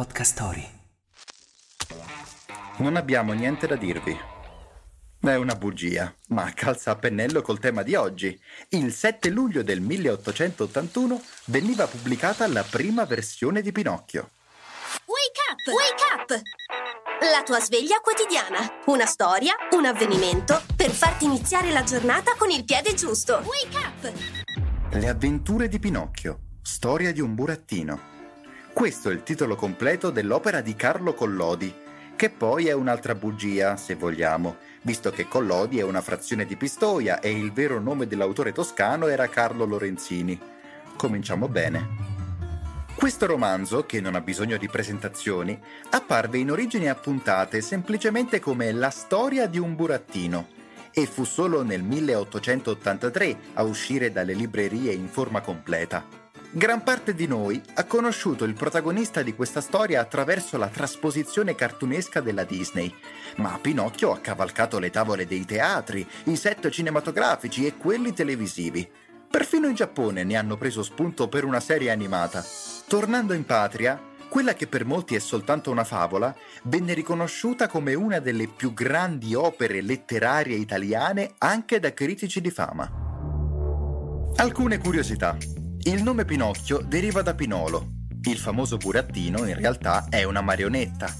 Podcast 0.00 0.32
Story. 0.32 0.66
Non 2.78 2.96
abbiamo 2.96 3.34
niente 3.34 3.66
da 3.66 3.76
dirvi. 3.76 4.18
È 5.20 5.34
una 5.34 5.54
bugia, 5.56 6.10
ma 6.28 6.50
calza 6.54 6.92
a 6.92 6.96
pennello 6.96 7.42
col 7.42 7.58
tema 7.58 7.82
di 7.82 7.94
oggi. 7.96 8.40
Il 8.70 8.94
7 8.94 9.28
luglio 9.28 9.62
del 9.62 9.82
1881 9.82 11.22
veniva 11.48 11.86
pubblicata 11.86 12.46
la 12.46 12.62
prima 12.62 13.04
versione 13.04 13.60
di 13.60 13.72
Pinocchio. 13.72 14.30
Wake 15.04 15.40
up! 15.50 15.66
Wake 15.66 16.02
up! 16.14 16.42
La 17.30 17.42
tua 17.42 17.60
sveglia 17.60 18.00
quotidiana. 18.00 18.80
Una 18.86 19.04
storia, 19.04 19.52
un 19.72 19.84
avvenimento 19.84 20.62
per 20.76 20.92
farti 20.92 21.26
iniziare 21.26 21.70
la 21.72 21.84
giornata 21.84 22.36
con 22.38 22.48
il 22.48 22.64
piede 22.64 22.94
giusto. 22.94 23.42
Wake 23.44 23.76
up! 23.76 24.12
Le 24.92 25.08
avventure 25.08 25.68
di 25.68 25.78
Pinocchio. 25.78 26.38
Storia 26.62 27.12
di 27.12 27.20
un 27.20 27.34
burattino. 27.34 28.19
Questo 28.80 29.10
è 29.10 29.12
il 29.12 29.22
titolo 29.22 29.56
completo 29.56 30.08
dell'opera 30.08 30.62
di 30.62 30.74
Carlo 30.74 31.12
Collodi, 31.12 31.70
che 32.16 32.30
poi 32.30 32.68
è 32.68 32.72
un'altra 32.72 33.14
bugia, 33.14 33.76
se 33.76 33.94
vogliamo, 33.94 34.56
visto 34.84 35.10
che 35.10 35.28
Collodi 35.28 35.78
è 35.78 35.82
una 35.82 36.00
frazione 36.00 36.46
di 36.46 36.56
Pistoia 36.56 37.20
e 37.20 37.30
il 37.30 37.52
vero 37.52 37.78
nome 37.78 38.06
dell'autore 38.06 38.52
toscano 38.52 39.08
era 39.08 39.28
Carlo 39.28 39.66
Lorenzini. 39.66 40.40
Cominciamo 40.96 41.46
bene. 41.46 41.88
Questo 42.94 43.26
romanzo, 43.26 43.84
che 43.84 44.00
non 44.00 44.14
ha 44.14 44.22
bisogno 44.22 44.56
di 44.56 44.66
presentazioni, 44.66 45.60
apparve 45.90 46.38
in 46.38 46.50
origine 46.50 46.88
a 46.88 46.94
puntate 46.94 47.60
semplicemente 47.60 48.40
come 48.40 48.72
La 48.72 48.88
storia 48.88 49.46
di 49.46 49.58
un 49.58 49.76
burattino 49.76 50.48
e 50.90 51.04
fu 51.04 51.24
solo 51.24 51.62
nel 51.62 51.82
1883 51.82 53.36
a 53.52 53.62
uscire 53.62 54.10
dalle 54.10 54.32
librerie 54.32 54.94
in 54.94 55.08
forma 55.08 55.42
completa. 55.42 56.19
Gran 56.52 56.82
parte 56.82 57.14
di 57.14 57.28
noi 57.28 57.62
ha 57.74 57.84
conosciuto 57.84 58.42
il 58.42 58.54
protagonista 58.54 59.22
di 59.22 59.36
questa 59.36 59.60
storia 59.60 60.00
attraverso 60.00 60.58
la 60.58 60.66
trasposizione 60.66 61.54
cartunesca 61.54 62.20
della 62.20 62.42
Disney, 62.42 62.92
ma 63.36 63.56
Pinocchio 63.62 64.10
ha 64.10 64.18
cavalcato 64.18 64.80
le 64.80 64.90
tavole 64.90 65.26
dei 65.26 65.44
teatri, 65.44 66.04
i 66.24 66.34
set 66.34 66.68
cinematografici 66.68 67.66
e 67.66 67.76
quelli 67.76 68.12
televisivi. 68.12 68.88
Perfino 69.30 69.68
in 69.68 69.76
Giappone 69.76 70.24
ne 70.24 70.34
hanno 70.34 70.56
preso 70.56 70.82
spunto 70.82 71.28
per 71.28 71.44
una 71.44 71.60
serie 71.60 71.92
animata. 71.92 72.44
Tornando 72.88 73.32
in 73.32 73.44
patria, 73.44 74.02
quella 74.28 74.54
che 74.54 74.66
per 74.66 74.84
molti 74.84 75.14
è 75.14 75.20
soltanto 75.20 75.70
una 75.70 75.84
favola, 75.84 76.34
venne 76.64 76.94
riconosciuta 76.94 77.68
come 77.68 77.94
una 77.94 78.18
delle 78.18 78.48
più 78.48 78.74
grandi 78.74 79.36
opere 79.36 79.82
letterarie 79.82 80.56
italiane 80.56 81.34
anche 81.38 81.78
da 81.78 81.94
critici 81.94 82.40
di 82.40 82.50
fama. 82.50 82.90
Alcune 84.34 84.78
curiosità. 84.78 85.59
Il 85.82 86.02
nome 86.02 86.26
Pinocchio 86.26 86.82
deriva 86.82 87.22
da 87.22 87.34
Pinolo. 87.34 87.88
Il 88.24 88.36
famoso 88.36 88.76
burattino 88.76 89.46
in 89.46 89.54
realtà 89.54 90.08
è 90.10 90.24
una 90.24 90.42
marionetta. 90.42 91.10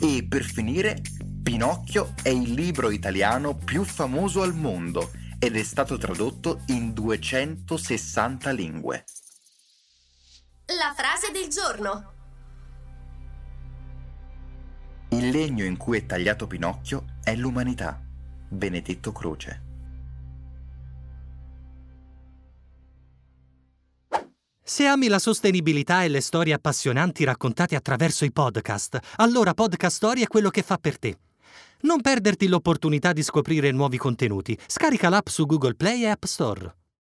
E 0.00 0.26
per 0.26 0.44
finire, 0.44 1.02
Pinocchio 1.42 2.14
è 2.22 2.30
il 2.30 2.52
libro 2.52 2.88
italiano 2.88 3.54
più 3.54 3.84
famoso 3.84 4.40
al 4.40 4.54
mondo 4.54 5.10
ed 5.38 5.56
è 5.56 5.62
stato 5.62 5.98
tradotto 5.98 6.62
in 6.68 6.94
260 6.94 8.50
lingue. 8.52 9.04
La 10.68 10.94
frase 10.96 11.30
del 11.30 11.48
giorno. 11.50 12.12
Il 15.10 15.28
legno 15.28 15.64
in 15.64 15.76
cui 15.76 15.98
è 15.98 16.06
tagliato 16.06 16.46
Pinocchio 16.46 17.04
è 17.22 17.34
l'umanità. 17.34 18.00
Benedetto 18.48 19.12
Croce. 19.12 19.67
Se 24.70 24.84
ami 24.84 25.08
la 25.08 25.18
sostenibilità 25.18 26.04
e 26.04 26.08
le 26.08 26.20
storie 26.20 26.52
appassionanti 26.52 27.24
raccontate 27.24 27.74
attraverso 27.74 28.26
i 28.26 28.30
podcast, 28.30 28.98
allora 29.16 29.54
Podcast 29.54 29.96
Story 29.96 30.20
è 30.20 30.26
quello 30.26 30.50
che 30.50 30.60
fa 30.60 30.76
per 30.76 30.98
te. 30.98 31.16
Non 31.80 32.02
perderti 32.02 32.48
l'opportunità 32.48 33.14
di 33.14 33.22
scoprire 33.22 33.70
nuovi 33.70 33.96
contenuti. 33.96 34.58
Scarica 34.66 35.08
l'app 35.08 35.28
su 35.28 35.46
Google 35.46 35.74
Play 35.74 36.02
e 36.02 36.08
App 36.08 36.24
Store. 36.24 36.74